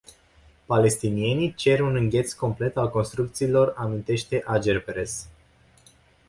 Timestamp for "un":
1.81-1.95